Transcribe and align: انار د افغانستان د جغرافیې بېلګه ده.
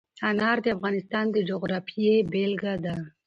انار 0.29 0.57
د 0.63 0.67
افغانستان 0.75 1.25
د 1.31 1.37
جغرافیې 1.49 2.13
بېلګه 2.31 2.73
ده. 2.85 2.95